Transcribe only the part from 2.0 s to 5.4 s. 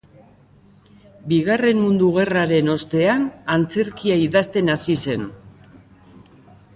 Gerraren ostean, antzerkia idazten hasi zen.